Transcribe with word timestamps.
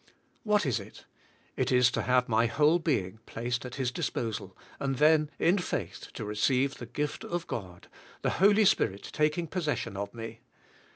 What 0.41 0.65
is 0.65 0.79
it? 0.79 1.05
It 1.55 1.71
is 1.71 1.91
to 1.91 2.01
have 2.01 2.27
my 2.27 2.47
whole 2.47 2.79
being 2.79 3.19
placed 3.27 3.65
at 3.67 3.75
His 3.75 3.91
disposal, 3.91 4.57
and 4.79 4.95
then 4.95 5.29
in 5.37 5.59
faith 5.59 6.07
to 6.15 6.25
receive 6.25 6.79
the 6.79 6.87
gift 6.87 7.23
of 7.23 7.45
God, 7.45 7.87
the 8.23 8.31
Holy 8.41 8.65
Spirit 8.65 9.07
taking 9.13 9.45
possession 9.45 9.95
of 9.95 10.11
me. 10.11 10.39